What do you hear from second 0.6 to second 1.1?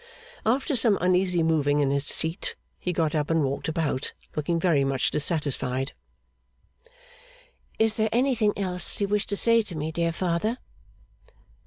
some